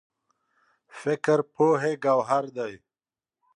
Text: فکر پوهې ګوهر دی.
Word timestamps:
فکر 1.01 1.39
پوهې 1.53 1.93
ګوهر 2.03 2.45
دی. 2.57 2.73